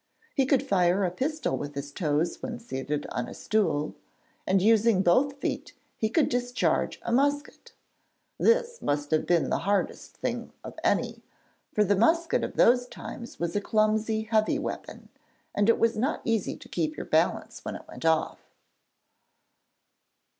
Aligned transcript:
He 0.33 0.47
could 0.47 0.63
fire 0.67 1.03
a 1.03 1.11
pistol 1.11 1.55
with 1.59 1.75
his 1.75 1.91
toes 1.91 2.41
when 2.41 2.57
seated 2.57 3.05
on 3.11 3.27
a 3.27 3.35
stool, 3.35 3.93
and 4.47 4.59
using 4.59 5.03
both 5.03 5.35
feet 5.37 5.73
he 5.95 6.09
could 6.09 6.27
discharge 6.27 6.97
a 7.03 7.11
musket. 7.11 7.73
This 8.39 8.81
must 8.81 9.11
have 9.11 9.27
been 9.27 9.51
the 9.51 9.59
hardest 9.59 10.17
thing 10.17 10.53
of 10.63 10.73
any, 10.83 11.21
for 11.75 11.83
the 11.83 11.95
musket 11.95 12.43
of 12.43 12.55
those 12.55 12.87
times 12.87 13.39
was 13.39 13.55
a 13.55 13.61
clumsy, 13.61 14.23
heavy 14.23 14.57
weapon, 14.57 15.09
and 15.53 15.69
it 15.69 15.77
was 15.77 15.95
not 15.95 16.21
easy 16.25 16.57
to 16.57 16.67
keep 16.67 16.97
your 16.97 17.05
balance 17.05 17.63
when 17.63 17.75
it 17.75 17.87
went 17.87 18.03
off. 18.03 18.39